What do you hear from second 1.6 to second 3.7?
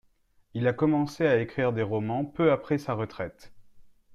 des romans peu après sa retraite.